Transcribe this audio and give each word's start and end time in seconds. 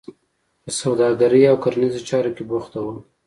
په 0.63 0.69
سوداګرۍ 0.81 1.43
او 1.51 1.57
کرنیزو 1.63 2.01
چارو 2.09 2.31
کې 2.35 2.43
بوخته 2.49 2.79
وه. 2.85 2.93